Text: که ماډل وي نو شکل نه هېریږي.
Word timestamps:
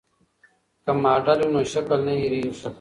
که 0.83 0.91
ماډل 1.03 1.39
وي 1.43 1.47
نو 1.53 1.61
شکل 1.73 1.99
نه 2.07 2.13
هېریږي. 2.19 2.51